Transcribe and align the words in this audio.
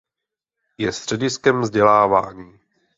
Je 0.77 0.91
střediskem 0.91 1.61
vzdělávání. 1.65 2.59